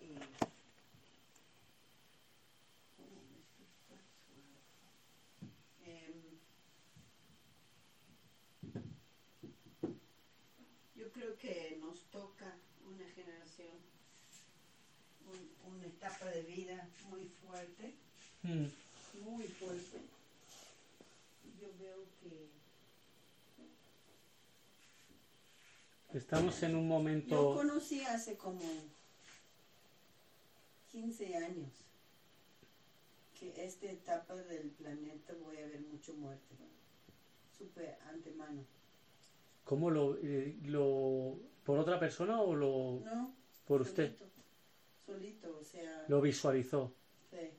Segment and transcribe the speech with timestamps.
[0.00, 0.18] Y-
[5.84, 6.38] Em,
[10.94, 12.54] yo creo que nos toca
[12.86, 13.68] una generación,
[15.26, 17.94] un- una etapa de vida muy fuerte
[18.44, 18.66] Mm.
[19.24, 20.00] muy fuerte.
[21.60, 22.48] Yo veo que
[26.14, 27.54] Estamos en un yo momento...
[27.54, 28.60] conocí hace como
[30.90, 31.70] 15 años
[33.38, 36.54] que esta etapa del planeta voy a ver mucho muerte.
[37.56, 38.64] Supe antemano.
[39.64, 41.38] ¿Cómo lo, eh, lo...
[41.64, 43.00] ¿Por otra persona o lo...
[43.04, 43.34] No,
[43.66, 44.16] por usted?
[45.06, 46.92] solito, o sea, Lo visualizó?
[47.30, 47.50] sí,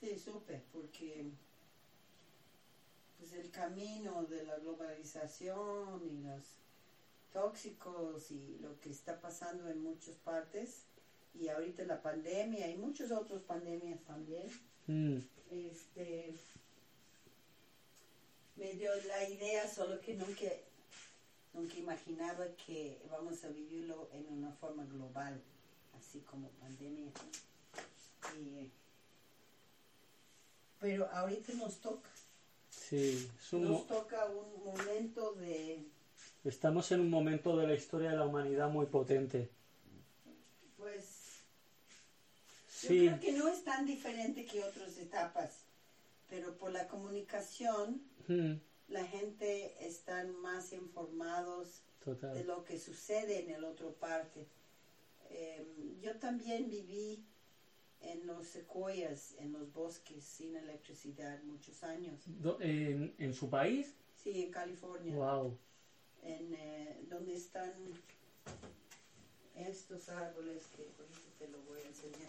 [0.00, 1.30] sí, supe, porque
[3.18, 6.56] pues el camino de la globalización y los
[7.34, 10.84] tóxicos y lo que está pasando en muchas partes
[11.34, 14.48] y ahorita la pandemia y muchas otras pandemias también
[14.86, 15.16] Mm.
[15.50, 16.34] este
[18.56, 20.44] me dio la idea solo que nunca
[21.54, 25.40] nunca imaginaba que vamos a vivirlo en una forma global
[25.98, 27.10] así como pandemia
[28.36, 28.70] Y-
[30.80, 32.10] pero ahorita nos toca
[32.70, 35.82] Sí, es un nos toca un momento de
[36.44, 39.48] estamos en un momento de la historia de la humanidad muy potente.
[40.76, 41.04] pues
[42.68, 45.50] Sí, Yo creo que no es tan diferente que otras etapas,
[46.28, 48.54] pero por la comunicación Mm,
[48.88, 52.46] la gente están más informados de total.
[52.46, 54.46] lo que sucede en el otro parte.
[55.30, 55.64] Eh,
[56.00, 57.22] yo también viví
[58.00, 62.20] en los secuoyas, en los bosques sin electricidad muchos años.
[62.26, 63.94] Do- ¿En, en su país?
[64.22, 65.56] Sí, en California, Wow.
[66.24, 67.72] En eh, donde están
[69.56, 72.28] estos árboles que ahorita te lo voy a enseñar.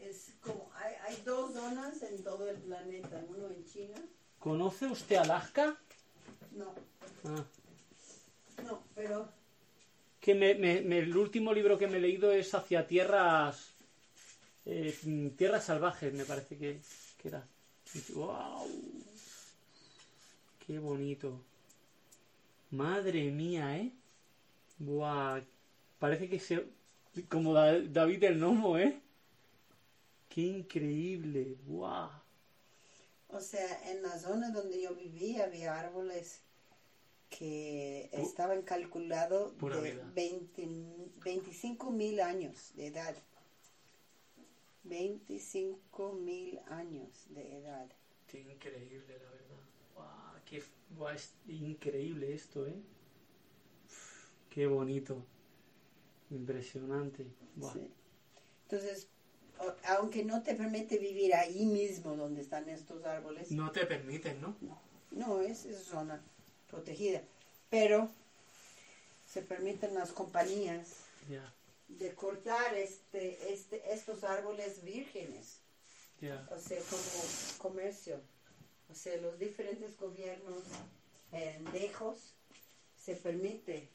[0.00, 3.96] Es como, hay, hay dos zonas en todo el planeta, uno en China,
[4.38, 5.76] ¿Conoce usted Alaska?
[6.52, 6.74] no,
[7.24, 7.44] Ah.
[8.64, 9.28] no, pero
[10.20, 13.66] Que me, me- me- el último libro que me he leído es hacia tierras
[14.66, 16.80] eh, tierras salvajes, me parece que,
[17.18, 17.46] que era.
[18.14, 18.66] ¡Wow!
[20.66, 21.42] ¡Qué bonito!
[22.70, 23.92] Madre mía, ¿eh?
[24.78, 25.42] ¡Buah!
[25.98, 26.66] Parece que se...
[27.28, 29.00] Como Da- David el Nomo, ¿eh?
[30.30, 31.56] ¡Qué increíble!
[31.66, 32.08] ¡Buah!
[33.28, 36.40] O sea, en la zona donde yo vivía había árboles
[37.30, 40.12] que estaban calculados de vida.
[40.14, 40.66] 20
[41.24, 43.16] 25 mil años de edad.
[44.84, 47.88] 25 mil años de edad.
[48.26, 49.39] ¡Qué increíble, la verdad!
[50.50, 50.58] ¡Buah!
[50.58, 52.74] ¡Qué buah, es increíble esto, ¿eh?
[54.50, 55.24] ¡Qué bonito!
[56.30, 57.26] Impresionante.
[57.56, 57.72] Buah.
[57.72, 57.90] Sí.
[58.64, 59.08] Entonces,
[59.86, 64.56] aunque no te permite vivir ahí mismo donde están estos árboles, No te permiten, ¿no?
[64.60, 64.80] no,
[65.10, 66.20] no es, es zona
[66.68, 67.22] protegida.
[67.68, 68.10] Pero
[69.26, 70.96] se permiten las compañías
[71.88, 75.58] de cortar este, este, estos árboles vírgenes,
[76.20, 76.48] ya.
[76.50, 77.02] o sea, como
[77.58, 78.20] comercio.
[78.90, 80.62] O sea, los diferentes gobiernos
[81.32, 82.34] eh, lejos
[82.96, 83.88] se permite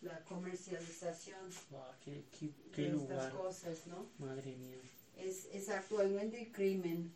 [0.00, 1.40] la comercialización
[1.70, 3.18] Buah, qué, qué, qué de lugar.
[3.18, 4.06] estas cosas, ¿no?
[4.18, 4.78] Madre mía.
[5.18, 7.12] Es, es actualmente crimen.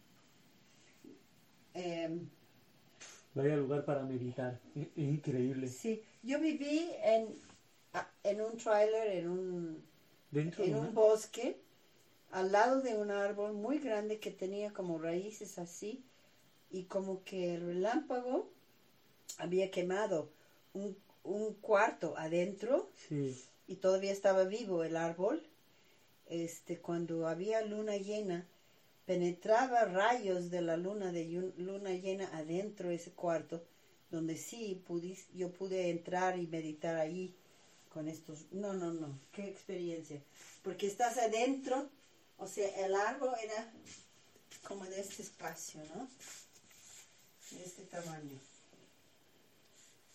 [1.74, 2.28] Em,
[3.34, 4.58] Vaya lugar para meditar.
[4.74, 5.68] I- Increíble.
[5.68, 7.34] sí, yo viví en,
[8.24, 9.84] en un trailer, en un,
[10.30, 11.60] Dentro de en un bosque,
[12.30, 16.02] al lado de un árbol muy grande que tenía como raíces así,
[16.70, 18.50] y como que el relámpago
[19.38, 20.30] había quemado
[20.74, 23.38] un, un cuarto adentro Sí.
[23.66, 25.42] y todavía estaba vivo el árbol.
[26.28, 28.46] Este, cuando había luna llena,
[29.04, 33.62] penetraba rayos de la luna de luna llena adentro de ese cuarto,
[34.10, 37.32] donde sí pudis- yo pude entrar y meditar ahí
[37.88, 38.46] con estos.
[38.50, 40.20] No, no, no, qué experiencia.
[40.62, 41.88] Porque estás adentro,
[42.38, 43.72] o sea, el árbol era
[44.66, 46.08] como de este espacio, ¿no?
[47.50, 48.38] De este tamaño.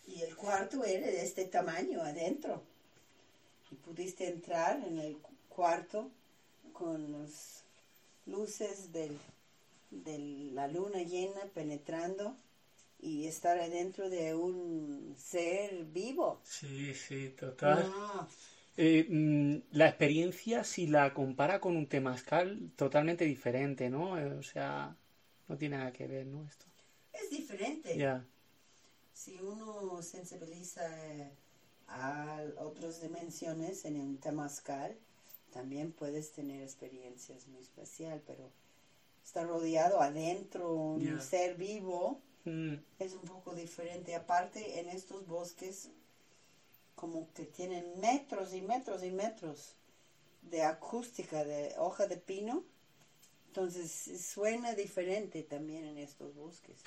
[0.06, 2.62] Y el cuarto era de este tamaño adentro
[3.70, 6.10] y pudiste entrar en el cu- cuarto
[6.72, 7.64] con las
[8.26, 9.18] luces del,
[9.90, 10.18] de
[10.54, 12.36] la luna llena penetrando
[13.00, 16.40] y estar adentro de un ser vivo.
[16.44, 17.86] Sí, sí, total.
[18.76, 24.18] Eh, mm, la experiencia, si la compara con un temazcal, totalmente diferente, ¿no?
[24.18, 24.96] Eh, o sea,
[25.48, 26.46] no tiene nada que ver, ¿no?
[26.46, 26.66] Esto.
[27.12, 27.96] Es diferente.
[29.12, 31.30] Si uno sensibiliza eh,
[31.88, 34.96] a otras dimensiones en un temazcal,
[35.52, 38.50] también puedes tener experiencias muy especial, pero
[39.24, 44.14] estar rodeado adentro, un ser vivo, Mm, es un poco diferente.
[44.14, 45.90] Aparte, en estos bosques,
[46.94, 49.74] como que tienen metros y metros y metros
[50.42, 52.64] de acústica, de hoja de pino.
[53.52, 56.78] Entonces, suena diferente también en estos bosques,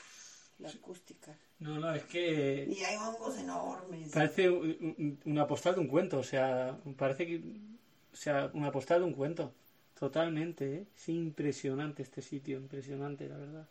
[0.58, 1.38] la acústica.
[1.60, 4.12] No, no, es que Y hay hongos enormes.
[4.12, 8.72] parece un- un- una postal de un cuento, o sea, parece que, o sea, una
[8.72, 9.54] postal de un cuento,
[9.94, 10.88] totalmente, ¿eh?
[10.96, 13.68] Es impresionante este sitio, impresionante, la verdad.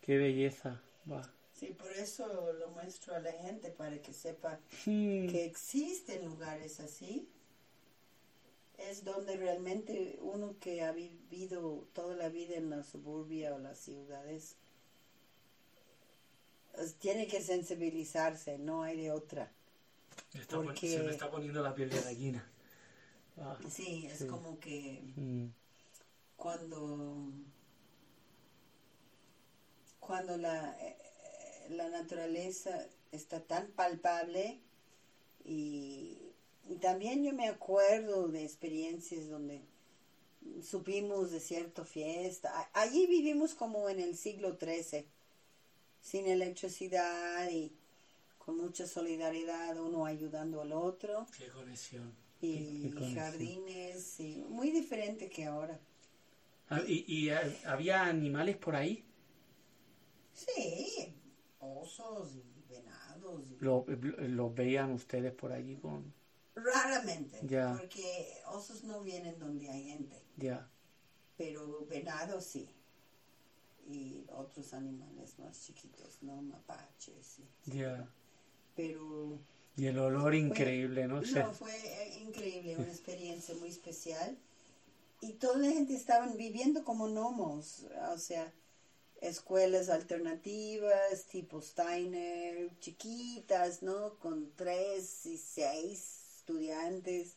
[0.00, 0.80] Qué belleza,
[1.10, 1.22] va.
[1.52, 6.80] Sí, por eso lo muestro a la gente, para que sepa Mm, que existen lugares
[6.80, 7.28] así.
[8.88, 13.78] Es donde realmente uno que ha vivido toda la vida en la suburbia o las
[13.78, 14.56] ciudades
[16.74, 19.50] pues, tiene que sensibilizarse, no hay de otra.
[20.32, 22.46] está porque- Se me está poniendo la piel de gallina.
[23.36, 24.26] Ah, Sí, es Sí.
[24.26, 25.46] como que mm,
[26.36, 27.28] cuando
[29.98, 30.96] cuando la, eh,
[31.70, 34.58] la naturaleza está tan palpable
[35.44, 36.18] y,
[36.70, 39.60] y también yo me acuerdo de experiencias donde
[40.62, 42.70] supimos de cierta fiesta.
[42.72, 45.04] Allí vivimos como en el siglo XIII,
[46.00, 47.72] sin electricidad y
[48.38, 52.14] con mucha solidaridad, uno ayudando al otro qué conexión.
[52.40, 53.14] y Qué- qué conexión.
[53.24, 55.78] jardines y muy diferente que ahora.
[56.68, 57.30] Ah, ¿Y, y,
[57.64, 59.04] había animales por ahí?
[60.32, 61.12] Sí,
[61.58, 63.42] osos y venados.
[63.50, 66.14] y- Lo- ¿Los veían ustedes por allí con...?
[66.64, 67.40] Raramente,
[67.76, 70.22] porque osos no vienen donde hay gente,
[71.36, 72.68] pero venados sí.
[73.86, 76.40] Y otros animales más chiquitos, ¿no?
[76.42, 77.38] Mapaches.
[77.38, 78.08] y- ya.
[78.76, 79.38] Pero
[79.76, 81.22] Y el olor increíble, ¿no?
[81.24, 81.40] sé.
[81.40, 84.38] no, fue eh, increíble, una experiencia muy especial.
[85.22, 88.52] Y toda la gente estaban viviendo como gnomos, o sea,
[89.20, 94.18] escuelas alternativas, tipo Steiner, chiquitas, ¿no?
[94.18, 96.19] Con tres y seis
[96.50, 97.36] estudiantes,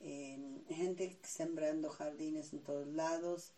[0.00, 0.38] eh,
[0.68, 3.52] gente sembrando jardines en todos lados.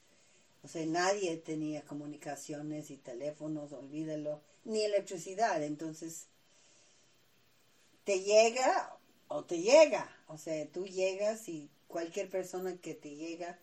[0.63, 5.63] O sea, nadie tenía comunicaciones y teléfonos, olvídalo, ni electricidad.
[5.63, 6.27] Entonces,
[8.05, 8.97] te llega
[9.29, 10.11] o te llega.
[10.27, 13.59] O sea, tú llegas y cualquier persona que te llega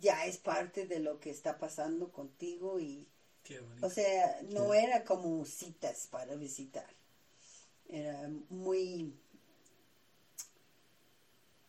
[0.00, 3.06] ya es parte de lo que está pasando contigo y,
[3.44, 3.86] Qué bonito.
[3.86, 6.86] o sea, no era como citas para visitar.
[7.88, 9.14] Era muy,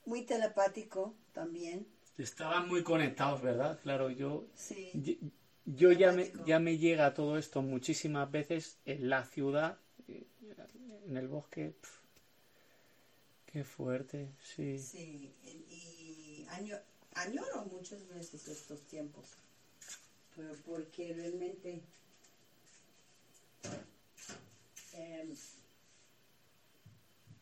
[0.08, 1.88] muy telepático también.
[2.18, 3.80] Estaban muy conectados, ¿verdad?
[3.84, 4.48] Claro, yo...
[4.56, 4.92] Sí.
[4.96, 5.14] Yo,
[5.66, 9.78] yo ya, me, ya me llega todo esto muchísimas veces en la ciudad,
[10.08, 10.26] eh,
[11.06, 11.74] en el bosque.
[11.82, 12.00] pf,
[13.52, 14.80] qué fuerte, sí.
[14.80, 16.78] Sí, y año,
[17.16, 19.26] añoro muchas veces estos tiempos,
[20.36, 21.84] pero porque realmente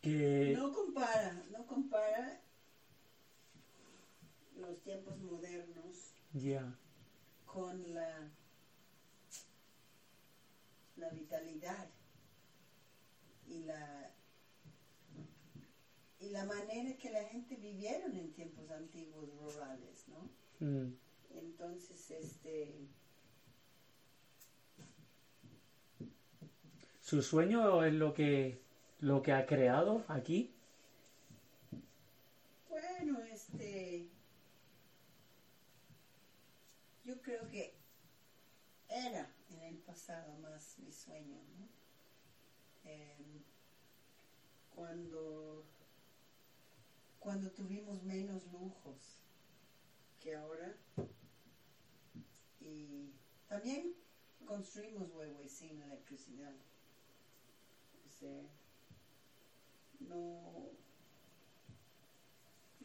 [0.01, 2.39] Que, no compara, no compara
[4.55, 6.75] los tiempos modernos ya,
[7.45, 8.29] con la,
[10.97, 11.89] la vitalidad
[13.47, 14.11] y la
[16.19, 20.29] y la manera que la gente vivieron en tiempos antiguos rurales, ¿no?
[20.59, 20.93] mm,
[21.35, 22.73] Entonces, este,
[27.01, 28.59] ¿Su sueño es lo que,
[28.99, 30.51] lo que ha creado aquí?
[32.69, 34.07] bueno, este,
[37.05, 37.73] yo creo que
[38.87, 41.67] era en el pasado más mi sueño, ¿no?
[42.83, 43.41] Em,
[44.75, 45.65] cuando,
[47.19, 49.23] cuando tuvimos menos lujos
[50.19, 50.77] que ahora
[52.59, 53.09] y
[53.47, 53.95] también
[54.45, 56.53] construimos huevos sin electricidad.
[58.05, 58.47] O
[59.99, 60.69] no,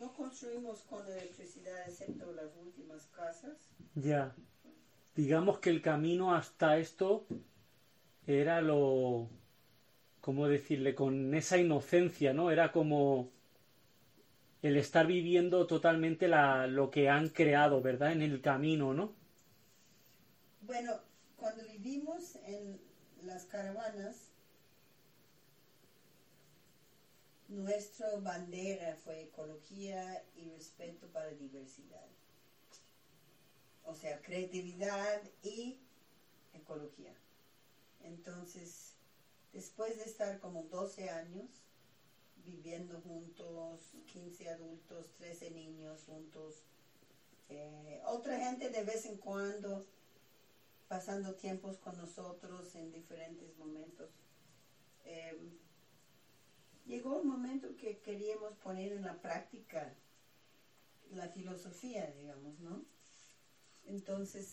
[0.00, 3.70] no construimos con electricidad excepto las últimas casas.
[3.94, 4.34] Ya.
[5.14, 7.26] Digamos que el camino hasta esto
[8.26, 9.28] era lo...
[10.20, 10.94] ¿Cómo decirle?
[10.94, 12.50] Con esa inocencia, ¿no?
[12.50, 13.30] Era como
[14.62, 18.12] el estar viviendo totalmente la, lo que han creado, ¿verdad?
[18.12, 19.14] En el camino, ¿no?
[20.62, 20.92] Bueno,
[21.36, 22.80] cuando vivimos en
[23.22, 24.29] las caravanas,
[27.50, 32.06] nuestra bandera fue ecología y respeto para diversidad.
[33.84, 35.80] O sea, creatividad y
[36.54, 37.12] ecología.
[38.04, 38.94] Entonces,
[39.52, 41.48] después de estar como 12 años
[42.44, 43.80] viviendo juntos,
[44.12, 46.62] 15 adultos, 13 niños juntos.
[47.48, 49.84] Eh, otra gente de vez en cuando
[50.88, 54.08] pasando tiempos con nosotros en diferentes momentos.
[56.90, 59.94] Llegó un momento que queríamos poner en la práctica
[61.14, 62.84] la filosofía, digamos, ¿no?
[63.86, 64.48] Entonces,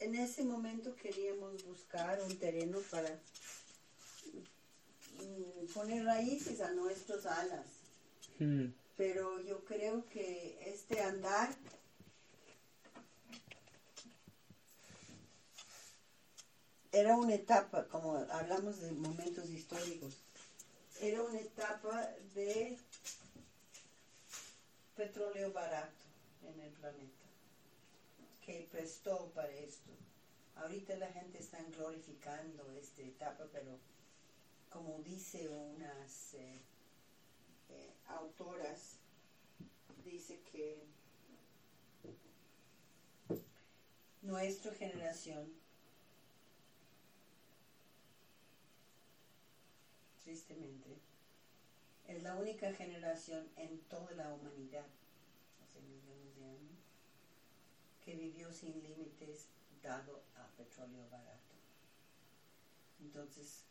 [0.00, 3.10] en ese momento queríamos buscar un terreno para
[4.32, 7.66] mm, poner raíces a nuestras alas.
[8.40, 8.72] Mm.
[8.96, 11.54] Pero yo creo que este andar
[16.94, 20.14] era una etapa, como hablamos de momentos históricos,
[21.00, 22.78] era una etapa de
[24.94, 26.04] petróleo barato
[26.44, 27.26] en el planeta,
[28.46, 29.90] que prestó para esto.
[30.54, 33.76] Ahorita la gente está glorificando esta etapa, pero
[34.70, 36.60] como dice unas eh,
[37.70, 38.98] eh, autoras,
[40.04, 40.86] dice que
[44.22, 45.63] nuestra generación
[50.34, 50.98] tristemente,
[52.08, 54.84] es la única generación en toda la humanidad,
[55.62, 56.80] hace millones de años,
[58.04, 59.46] que vivió sin límites
[59.80, 61.54] dado a petróleo barato.
[63.00, 63.62] Entonces,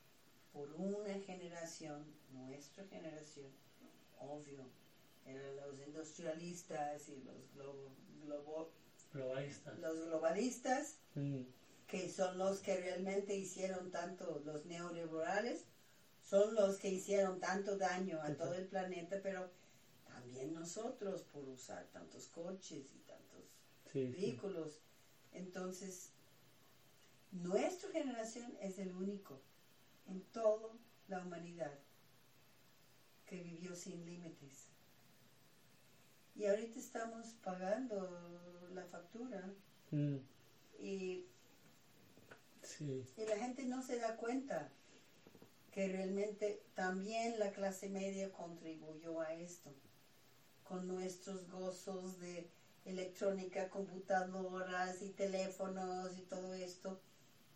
[0.53, 3.51] por una generación, nuestra generación,
[4.19, 4.63] obvio,
[5.25, 7.91] eran los industrialistas y los globo,
[8.21, 8.69] globo,
[9.11, 9.77] Globalistas.
[9.79, 11.41] los globalistas, Mm.
[11.87, 15.65] que son los que realmente hicieron tanto los neoliberales,
[16.33, 19.51] son los que hicieron tanto daño a todo el planeta, pero
[20.07, 23.59] también nosotros por usar tantos coches y tantos
[23.91, 24.09] Sí, sí.
[24.13, 24.79] vehículos.
[25.31, 26.09] Entonces,
[27.29, 29.41] nuestra generación es el único
[30.07, 30.75] en toda
[31.07, 31.77] la humanidad
[33.27, 34.65] que vivió sin límites.
[36.33, 39.53] Y ahorita estamos pagando la factura
[39.91, 40.17] Mm.
[40.79, 41.27] y
[42.63, 43.05] Sí.
[43.17, 44.71] Y la gente no se da cuenta
[45.73, 49.73] que realmente también la clase media contribuyó a esto,
[50.63, 52.47] con nuestros gozos de
[52.85, 57.01] electrónica, computadoras y teléfonos y todo esto,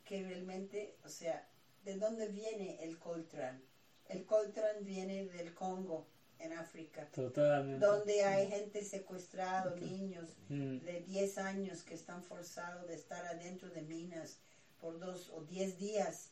[0.04, 1.48] que realmente, o sea,
[1.84, 3.62] ¿de dónde viene el Coltrán?
[4.10, 6.08] El Coltrán viene del Congo,
[6.40, 7.86] en África, Totalmente.
[7.86, 10.80] donde hay gente secuestrada, niños, Mm.
[10.80, 14.40] de 10 años que están forzados de estar adentro de minas
[14.80, 16.32] por dos o 10 días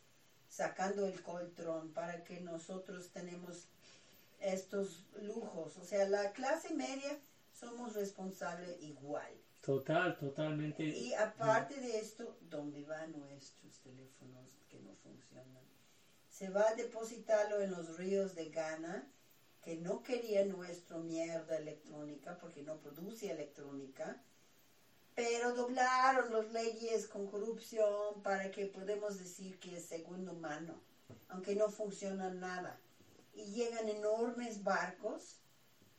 [0.50, 3.68] sacando el coltrón para que nosotros tenemos
[4.40, 5.78] estos lujos.
[5.78, 7.18] O sea, la clase media
[7.54, 9.32] somos responsables igual.
[9.62, 10.84] Total, totalmente.
[10.84, 15.64] Y aparte de esto, ¿dónde van nuestros teléfonos que no funcionan?
[16.30, 19.08] Se va a depositarlo en los ríos de Ghana,
[19.64, 24.22] que no quería nuestra mierda electrónica porque no produce electrónica,
[25.16, 30.82] pero doblaron las leyes con corrupción para que podemos decir que es segundo mano,
[31.30, 32.78] aunque no funciona nada.
[33.34, 35.38] Y llegan enormes barcos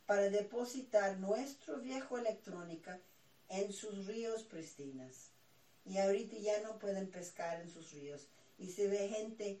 [0.05, 2.99] para depositar nuestro viejo electrónica
[3.49, 5.31] en sus ríos pristinas.
[5.83, 8.27] Y ahorita ya no pueden pescar en sus ríos.
[8.59, 9.59] Y se ve gente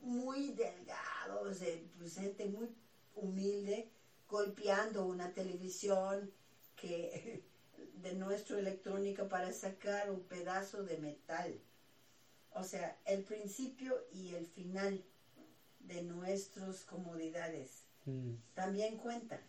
[0.00, 2.68] muy delgado, o sea, pues gente muy
[3.14, 3.88] humilde,
[4.28, 6.32] golpeando una televisión
[6.76, 7.44] que
[7.94, 11.60] de nuestra electrónica para sacar un pedazo de metal.
[12.50, 15.02] O sea, el principio y el final
[15.80, 18.34] de nuestras comodidades Mm.
[18.54, 19.40] también cuentan.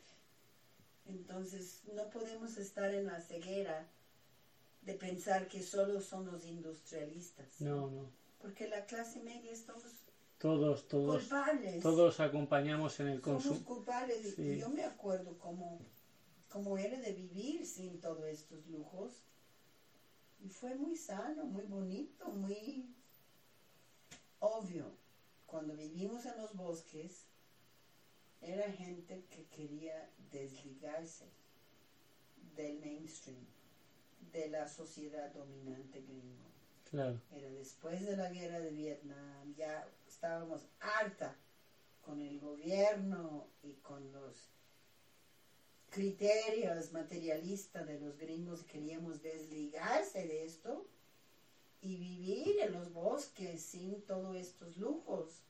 [1.06, 3.88] Entonces, no podemos estar en la ceguera
[4.82, 7.62] de pensar que solo son los industrialistas.
[7.62, 8.12] No, no.
[8.40, 9.84] Porque la clase media estamos
[10.38, 11.82] Todos, todos, culpables.
[11.82, 13.66] todos acompañamos en el somos consumo.
[13.66, 14.36] culpables.
[14.36, 14.42] Sí.
[14.44, 15.80] Y yo me acuerdo cómo,
[16.50, 19.22] cómo era de vivir sin todos estos lujos.
[20.40, 22.94] Y fue muy sano, muy bonito, muy
[24.40, 24.92] obvio.
[25.46, 27.26] Cuando vivimos en los bosques,
[28.42, 31.26] era gente que quería desligarse
[32.56, 33.46] del mainstream,
[34.32, 36.46] de la sociedad dominante gringo.
[36.90, 37.20] Claro.
[37.32, 41.36] Era después de la guerra de Vietnam, ya estábamos harta
[42.02, 44.50] con el gobierno y con los
[45.98, 50.86] criterios materialistas de los gringos, queríamos desligarse de esto
[51.82, 55.42] y vivir en los bosques sin todos estos lujos.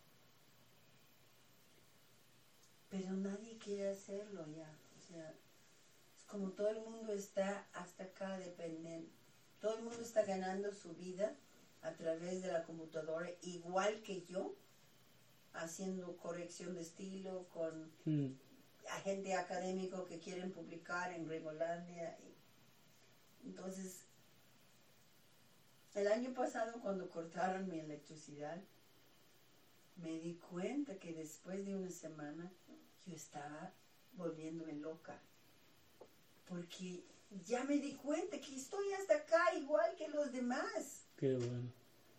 [2.89, 4.73] Pero nadie quiere hacerlo ya.
[4.97, 5.35] O sea,
[6.17, 9.09] es como todo el mundo está hasta acá dependiendo.
[9.59, 11.35] Todo el mundo está ganando su vida
[11.81, 14.55] a través de la computadora, igual que yo.
[15.51, 18.31] haciendo corrección de estilo con mm,
[18.91, 22.17] agente académico que quieren publicar en Gringolandia.
[23.43, 24.05] Entonces,
[25.95, 28.61] el año pasado cuando cortaron mi electricidad,
[29.95, 32.51] me di cuenta que después de una semana
[33.05, 33.73] yo estaba
[34.13, 35.19] volviéndome loca.
[36.45, 37.03] Porque
[37.45, 41.07] ya me di cuenta que estoy hasta acá igual que los demás.
[41.17, 41.71] qué bueno,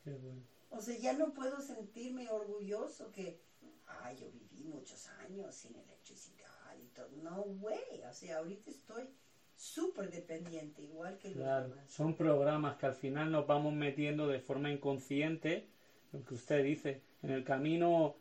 [0.04, 0.42] qué bueno.
[0.70, 3.40] O sea, ya no puedo sentirme orgulloso que,
[3.86, 6.37] ay, yo viví muchos años sin electricidad
[7.22, 8.02] No, güey.
[8.08, 9.04] O sea, ahorita estoy
[9.56, 11.90] súper dependiente, igual que los Claro, demás.
[11.90, 15.64] son programas que al final nos vamos metiendo de forma inconsciente,
[16.12, 18.14] lo que usted dice, en el camino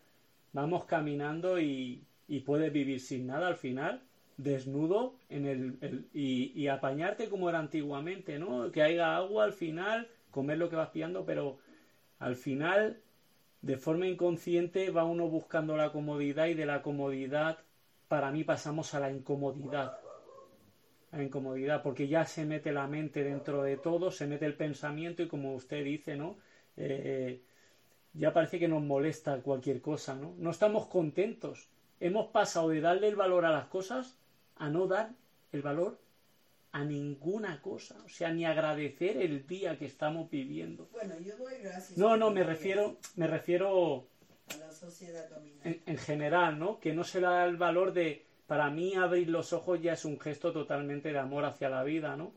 [0.53, 4.01] vamos caminando y, y puedes vivir sin nada al final,
[4.37, 8.71] desnudo en el, el- y, y apañarte como era antiguamente, ¿no?
[8.71, 11.57] Que haya agua al final, comer lo que vas pillando, pero
[12.19, 13.01] al final,
[13.61, 17.59] de forma inconsciente, va uno buscando la comodidad y de la comodidad,
[18.07, 19.97] para mí pasamos a la incomodidad
[21.11, 25.23] la incomodidad, porque ya se mete la mente dentro de todo, se mete el pensamiento
[25.23, 26.37] y como usted dice, ¿no?
[26.75, 27.41] Eh,
[28.13, 30.35] ya parece que nos molesta cualquier cosa, ¿no?
[30.37, 31.69] No estamos contentos.
[31.99, 34.17] Hemos pasado de darle el valor a las cosas
[34.55, 35.11] a no dar
[35.51, 35.99] el valor
[36.71, 40.89] a ninguna cosa, o sea, ni agradecer el día que estamos viviendo.
[40.91, 41.97] Bueno, yo doy gracias.
[41.97, 44.07] No, a no, me refiero, me refiero
[45.63, 46.79] En, en general, ¿no?
[46.79, 50.05] Que no se le da el valor de, para mí abrir los ojos ya es
[50.05, 52.33] un gesto totalmente de amor hacia la vida, ¿no?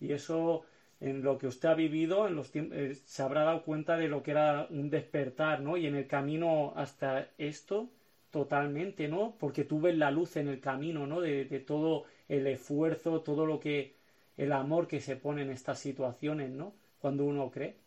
[0.00, 0.62] Y eso,
[1.00, 4.22] en lo que usted ha vivido, en los eh, se habrá dado cuenta de lo
[4.22, 5.76] que era un despertar, ¿no?
[5.76, 7.90] Y en el camino hasta esto,
[8.30, 9.36] totalmente, ¿no?
[9.38, 11.20] Porque tú ves la luz en el camino, ¿no?
[11.20, 13.96] De, de todo el esfuerzo, todo lo que,
[14.36, 16.74] el amor que se pone en estas situaciones, ¿no?
[16.98, 17.83] Cuando uno cree.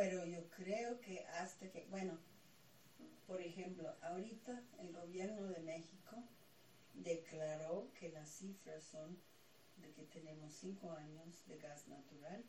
[0.00, 2.16] Pero yo creo que hasta que, bueno,
[3.26, 6.16] por ejemplo, ahorita el gobierno de México
[6.94, 9.18] declaró que las cifras son
[9.76, 12.42] de que tenemos 5 años de gas natural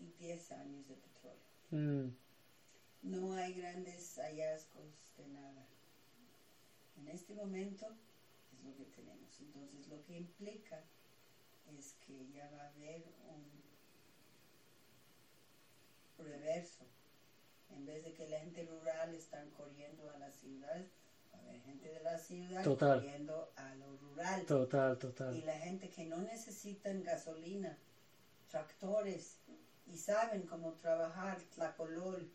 [0.00, 1.42] y 10 años de petróleo.
[1.72, 2.16] Mm,
[3.02, 5.66] No hay grandes hallazgos de nada.
[6.96, 7.86] En este momento
[8.50, 9.40] es lo que tenemos.
[9.40, 10.82] Entonces lo que implica
[11.78, 13.63] es que ya va a haber un
[16.24, 16.84] reverso.
[17.70, 20.90] En vez de que la gente rural están corriendo a las ciudades,
[21.32, 23.00] a haber gente de la ciudad Total.
[23.00, 24.44] corriendo a lo rural.
[24.46, 25.46] total, Y total.
[25.46, 27.76] la gente que no necesitan gasolina,
[28.48, 29.38] tractores
[29.86, 32.30] y saben cómo trabajar tlacolol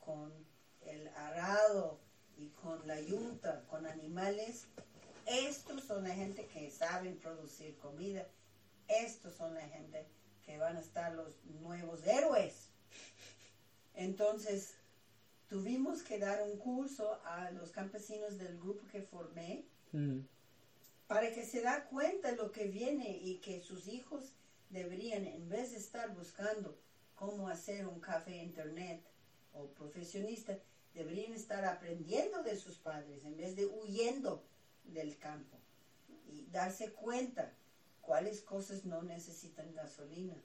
[0.00, 0.32] con
[0.82, 2.00] el arado
[2.36, 4.66] y con la yunta, con animales,
[5.26, 8.26] estos son la gente que saben producir comida.
[8.88, 10.08] Estos son la gente
[10.44, 12.69] que van a estar los nuevos héroes.
[14.00, 14.74] Entonces,
[15.48, 20.20] tuvimos que dar un curso a los campesinos del grupo que formé Mm,
[21.08, 24.32] para que se da cuenta de lo que viene y que sus hijos
[24.68, 26.76] deberían, en vez de estar buscando
[27.16, 29.02] cómo hacer un café internet
[29.52, 30.56] o profesionista,
[30.94, 34.44] deberían estar aprendiendo de sus padres en vez de huyendo
[34.84, 35.58] del campo
[36.24, 37.52] y darse cuenta
[38.00, 40.40] cuáles cosas no necesitan gasolina,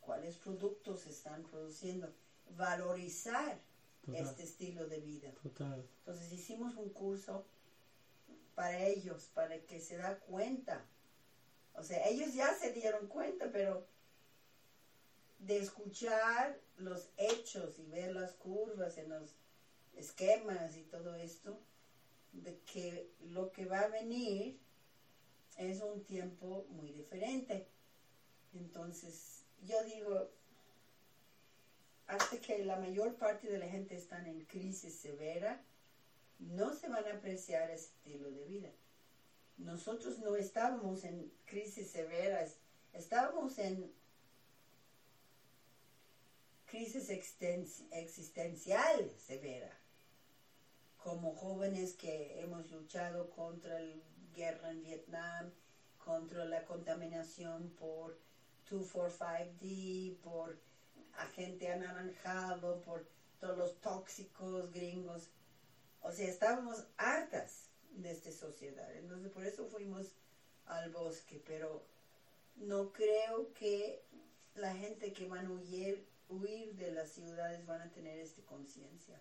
[0.00, 2.12] cuáles productos están produciendo,
[2.56, 3.60] valorizar
[4.04, 4.24] Total.
[4.24, 5.32] este estilo de vida.
[5.42, 5.88] total.
[5.98, 7.46] Entonces hicimos un curso
[8.54, 10.84] para ellos, para que se da cuenta.
[11.74, 13.86] O sea, ellos ya se dieron cuenta, pero
[15.38, 19.34] de escuchar los hechos y ver las curvas en los
[19.94, 21.60] esquemas y todo esto,
[22.32, 24.58] de que lo que va a venir
[25.56, 27.68] es un tiempo muy diferente.
[28.52, 30.30] Entonces, yo digo,
[32.06, 35.62] hasta que la mayor parte de la gente está en crisis severa,
[36.38, 38.70] no se van a apreciar ese estilo de vida.
[39.56, 42.56] Nosotros no estábamos en crisis severas,
[42.92, 43.92] estábamos en
[46.66, 49.70] crisis existen- existencial severa.
[50.96, 53.94] Como jóvenes que hemos luchado contra la
[54.34, 55.52] guerra en Vietnam,
[56.04, 58.18] contra la contaminación por
[58.68, 60.58] 245D, por
[61.18, 63.06] agente anaranjado, por
[63.40, 65.30] todos los tóxicos gringos.
[66.00, 68.94] O sea, estábamos hartas de esta sociedad.
[68.96, 70.12] Entonces, por eso fuimos
[70.66, 71.42] al bosque.
[71.46, 71.84] Pero
[72.56, 74.02] no creo que
[74.54, 79.20] la gente que van a huir, huir de las ciudades van a tener esta conciencia.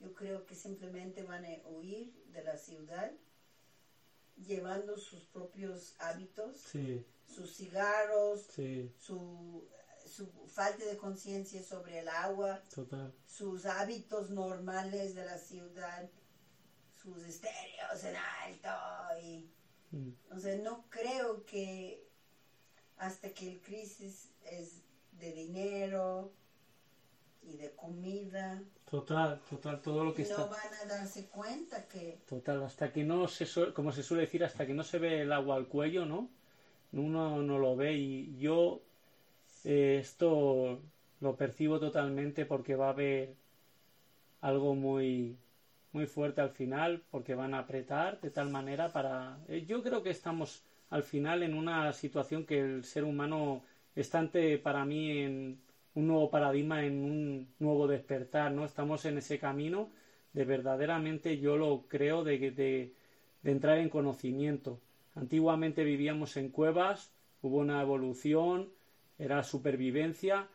[0.00, 3.12] Yo creo que simplemente van a huir de la ciudad
[4.36, 9.66] llevando sus propios hábitos, Sí, sus cigarros, sí, su
[10.16, 13.12] su falta de conciencia sobre el agua, Total.
[13.26, 16.08] sus hábitos normales de la ciudad,
[17.02, 18.70] sus estéreos en alto
[19.22, 19.50] y
[19.90, 20.10] Mm.
[20.32, 22.04] o sea, no creo que
[22.96, 26.32] hasta que el crisis es de dinero
[27.42, 30.44] y de comida, Total, total, todo lo que no está...
[30.46, 34.66] van a darse cuenta que Total, hasta que no se como se suele decir, hasta
[34.66, 36.28] que no se ve el agua al cuello, ¿no?
[36.92, 38.82] Uno no lo ve y yo
[39.64, 40.80] eh, esto
[41.20, 43.34] lo percibo totalmente porque va a haber
[44.40, 45.36] algo muy
[45.92, 50.02] muy fuerte al final porque van a apretar de tal manera para eh, yo creo
[50.02, 53.62] que estamos al final en una situación que el ser humano
[53.94, 55.58] está ante para mí en
[55.94, 59.90] un nuevo paradigma en un nuevo despertar no estamos en ese camino
[60.34, 62.92] de verdaderamente yo lo creo de, de,
[63.42, 64.80] de entrar en conocimiento.
[65.14, 68.68] Antiguamente vivíamos en cuevas hubo una evolución
[69.18, 70.48] era supervivencia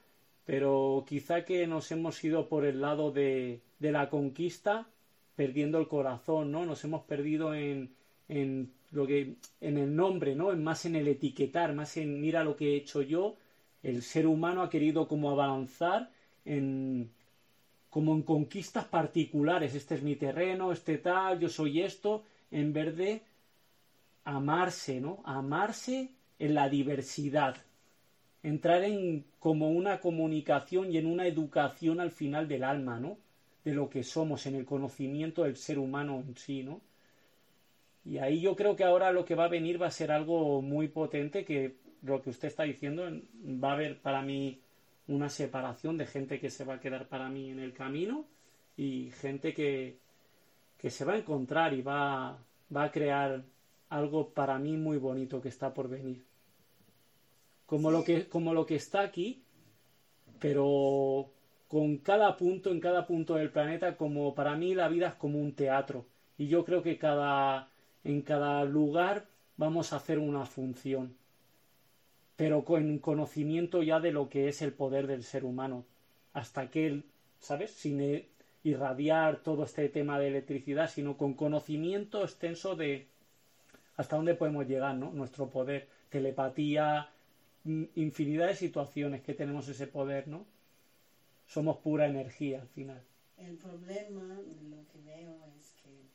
[0.50, 4.88] pero quizá que nos hemos ido por el lado de, de la conquista
[5.36, 6.66] perdiendo el corazón, ¿no?
[6.66, 7.94] Nos hemos perdido en,
[8.28, 10.52] en lo que en el nombre, ¿no?
[10.52, 13.36] En más en el etiquetar, más en mira lo que he hecho yo.
[13.84, 16.10] El ser humano ha querido como avanzar
[16.46, 17.12] en
[17.92, 19.76] como en conquistas particulares.
[19.76, 23.22] Este es mi terreno, este tal, yo soy esto, en vez de
[24.24, 25.22] amarse, ¿no?
[25.26, 27.56] Amarse en la diversidad.
[28.44, 33.18] Entrar en como una comunicación y en una educación al final del alma, ¿no?
[33.64, 36.82] de lo que somos, en el conocimiento del ser humano en sí, ¿no?
[38.06, 40.62] Y ahí yo creo que ahora lo que va a venir va a ser algo
[40.62, 43.04] muy potente, que lo que usted está diciendo,
[43.64, 44.62] va a haber para mí
[45.08, 48.26] una separación de gente que se va a quedar para mí en el camino
[48.78, 49.98] y gente que,
[50.78, 52.40] que se va a encontrar y va,
[52.76, 53.44] va a crear
[53.90, 56.29] algo para mí muy bonito que está por venir.
[57.70, 59.44] Como, lo, que, como lo que está aquí,
[60.40, 61.30] pero
[61.68, 65.38] con cada punto, en cada punto del planeta, como para mí la vida es como
[65.38, 66.08] un teatro.
[66.36, 67.70] Y yo creo que cada,
[68.04, 71.16] en cada lugar vamos a hacer una función.
[72.36, 75.86] Pero con conocimiento ya de lo que es el poder del ser humano.
[76.34, 77.04] Hasta que
[77.40, 77.70] ¿sabes?
[77.70, 78.26] Sin
[78.64, 83.08] irradiar todo este tema de electricidad, sino con conocimiento extenso de
[83.96, 85.12] hasta dónde podemos llegar, ¿no?
[85.12, 87.10] Nuestro poder, telepatía,
[87.66, 90.46] infinidad de situaciones que tenemos ese poder, ¿no?
[91.50, 93.02] somos pura energía al final.
[93.38, 96.06] El problema, lo que veo es que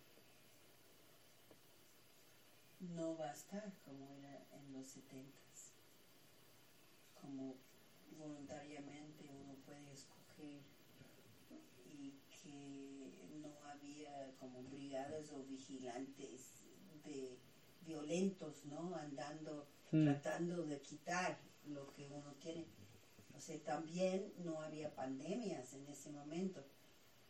[2.95, 5.73] no va a estar como era en los setentas.
[7.21, 7.57] Como
[8.17, 10.61] voluntariamente uno puede escoger
[11.87, 16.63] y que no había como brigadas o vigilantes
[17.05, 17.37] de
[17.87, 18.95] violentos, ¿no?
[18.95, 20.05] Andando, Hmm.
[20.05, 22.67] tratando de quitar lo que uno tiene.
[23.37, 26.65] O sea, también no había pandemias en ese momento.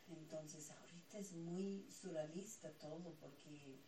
[0.09, 3.79] Entonces, ahorita es muy surrealista todo porque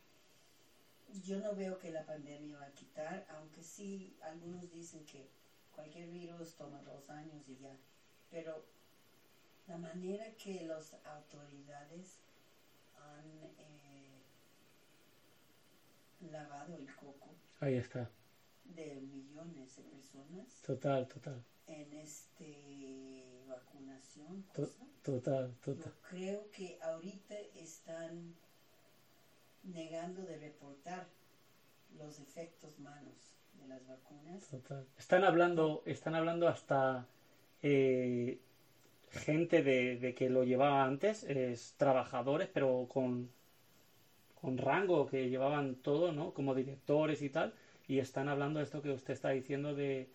[1.23, 5.29] yo no veo que la pandemia va a quitar, aunque sí, algunos dicen que
[5.73, 7.77] cualquier virus toma dos años y ya.
[8.31, 8.65] Pero
[9.67, 12.19] la manera que las autoridades
[12.97, 14.23] han eh,
[16.31, 18.11] lavado el coco Ahí está.
[18.75, 21.43] De millones de personas Total, total.
[21.67, 24.69] en este vacunación To-
[25.03, 25.93] total, yo total.
[26.11, 28.35] creo que ahorita están
[29.63, 31.07] negando de reportar
[31.99, 34.87] los efectos malos de las vacunas total.
[34.99, 37.07] Están hablando, están hablando hasta
[37.63, 38.39] eh,
[39.11, 43.31] gente de, de que lo llevaba antes, es trabajadores, pero con,
[44.41, 46.33] con rango, que llevaban todo, ¿no?
[46.35, 47.55] Como directores y tal,
[47.89, 50.09] y están hablando de esto que usted está diciendo de,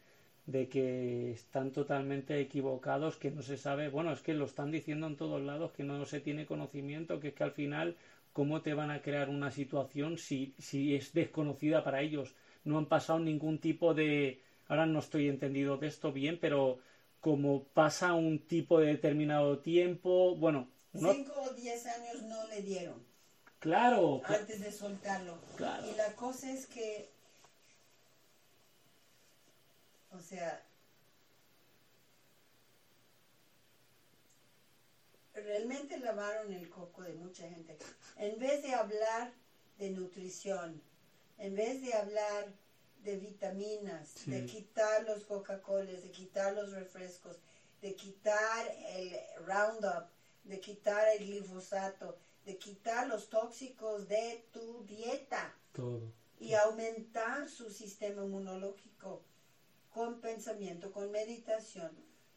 [0.45, 5.07] de que están totalmente equivocados, que no se sabe, bueno, es que lo están diciendo
[5.07, 7.95] en todos lados, que no se tiene conocimiento, que es que al final,
[8.33, 12.35] ¿cómo te van a crear una situación si, si es desconocida para ellos?
[12.63, 16.79] No han pasado ningún tipo de, ahora no estoy entendido de esto bien, pero
[17.21, 22.95] como pasa un tipo de determinado tiempo, bueno, cinco o diez años no le dieron
[23.59, 25.85] claro, cla- antes de soltarlo Claro.
[25.87, 27.09] y la cosa es que
[30.11, 30.65] o sea
[35.33, 37.77] realmente lavaron el coco de mucha gente
[38.17, 39.33] en vez de hablar
[39.77, 40.81] de nutrición
[41.37, 42.53] en vez de hablar
[43.03, 47.37] de vitaminas de quitar los Coca-Colas de quitar los refrescos
[47.81, 50.07] de quitar el Roundup
[50.43, 56.11] de quitar el glifosato de quitar los tóxicos de tu dieta todo.
[56.39, 59.23] y aumentar su sistema inmunológico.
[59.91, 61.91] Con pensamiento, con meditación,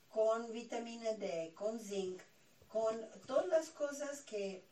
[0.09, 2.21] con vitamina D, con zinc,
[2.69, 4.65] con todas las cosas que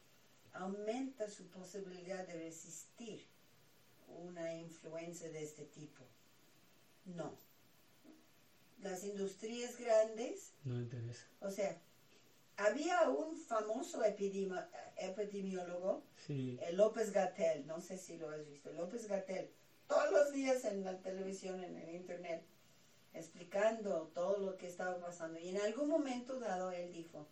[0.53, 3.25] aumenta su posibilidad de resistir
[4.09, 6.03] una influencia de este tipo.
[7.05, 7.33] No.
[8.81, 11.25] Las industrias grandes, No interesa.
[11.41, 11.81] o sea,
[12.57, 14.67] había un famoso epidemi-
[14.97, 16.59] epidemiólogo, Sí.
[16.61, 19.49] eh, López Gatel, no sé si lo has visto, López Gatel,
[19.87, 22.43] todos los días en la televisión, en el internet,
[23.15, 25.39] explicando todo lo que estaba pasando.
[25.39, 27.29] Y en algún momento dado él dijo,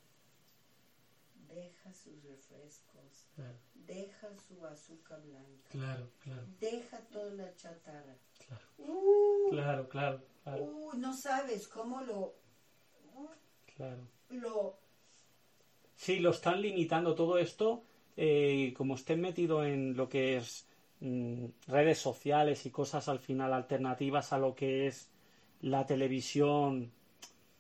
[1.48, 8.16] deja sus refrescos, Claro, deja su azúcar blanca, claro, claro, deja toda la chatarra.
[8.46, 8.64] claro.
[8.78, 12.34] Uh, Claro, claro, claro, uh, no sabes cómo lo,
[13.74, 14.06] claro.
[14.28, 14.78] lo
[15.96, 17.82] Sí, lo están limitando todo esto.
[18.16, 20.66] eh, como estén metido en lo que es
[21.00, 25.09] mm, redes sociales y cosas al final alternativas a lo que es
[25.60, 26.90] la televisión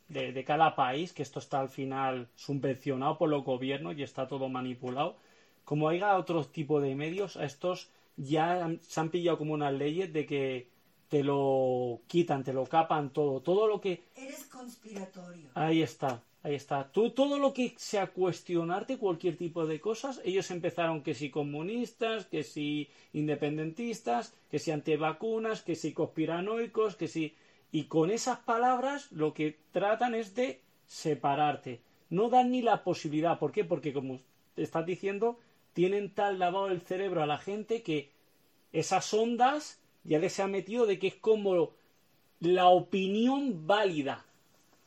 [0.08, 4.26] de, de cada país, que esto está al final subvencionado por los gobiernos y está
[4.26, 5.16] todo manipulado.
[5.64, 9.72] Como haya otro tipo de medios, a estos ya han- se han pillado como unas
[9.72, 10.68] leyes de que
[11.08, 13.40] te lo quitan, te lo capan todo.
[13.40, 15.50] Todo lo que eres conspiratorio.
[15.54, 16.90] Ahí está, ahí está.
[16.90, 22.26] Tú, todo lo que sea cuestionarte cualquier tipo de cosas, ellos empezaron que si comunistas,
[22.26, 27.34] que si independentistas, que si antivacunas, que si conspiranoicos, que si...
[27.72, 31.80] Y con esas palabras lo que tratan es de separarte.
[32.08, 33.38] No dan ni la posibilidad.
[33.38, 33.64] ¿Por qué?
[33.64, 34.18] Porque como
[34.56, 35.38] estás diciendo,
[35.72, 38.10] tienen tal lavado el cerebro a la gente que
[38.72, 41.70] esas ondas ya les se ha metido de que es como
[42.40, 44.24] la opinión válida.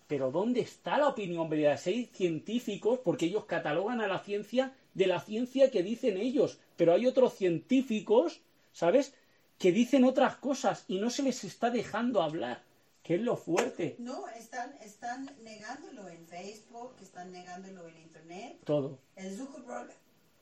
[0.07, 1.79] Pero ¿dónde está la opinión válida?
[1.85, 6.93] Hay científicos, porque ellos catalogan a la ciencia de la ciencia que dicen ellos, pero
[6.93, 8.41] hay otros científicos,
[8.73, 9.15] ¿sabes?,
[9.57, 12.63] que dicen otras cosas y no se les está dejando hablar,
[13.03, 13.95] que es lo fuerte.
[13.99, 18.59] No, están, están negándolo en Facebook, están negándolo en Internet.
[18.63, 18.97] Todo.
[19.15, 19.93] El Zuckerberg,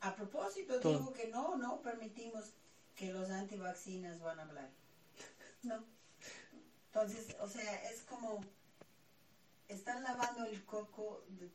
[0.01, 0.99] a propósito, Todo.
[0.99, 2.53] dijo que no, no permitimos
[2.95, 4.69] que los antivacinas van a hablar.
[5.63, 5.83] No.
[6.87, 8.41] Entonces, o sea, es como
[9.67, 11.47] están lavando el coco de